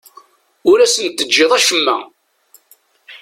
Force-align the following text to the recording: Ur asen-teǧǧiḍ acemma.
Ur 0.69 0.77
asen-teǧǧiḍ 0.79 1.51
acemma. 1.57 1.97